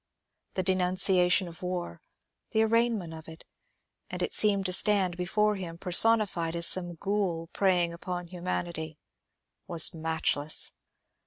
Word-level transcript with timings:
The 0.55 0.63
denunciation 0.63 1.47
of 1.47 1.61
war, 1.61 2.01
the 2.53 2.63
arraignment 2.63 3.13
of 3.13 3.27
it— 3.27 3.45
and 4.09 4.23
it 4.23 4.33
seemed 4.33 4.65
to 4.65 4.73
stand 4.73 5.15
before 5.15 5.57
him 5.57 5.77
personified 5.77 6.55
as 6.55 6.65
some 6.65 6.95
Ghoul 6.95 7.49
preying 7.53 7.93
upon 7.93 8.25
Humanity— 8.25 8.97
was 9.67 9.93
matchless. 9.93 10.71